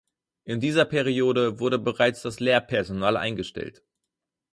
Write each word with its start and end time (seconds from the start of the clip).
In 0.45 0.59
dieser 0.59 0.85
Periode 0.85 1.59
wurde 1.59 1.77
bereits 1.77 2.23
das 2.23 2.39
Lehrpersonal 2.39 3.17
eingestellt. 3.17 3.83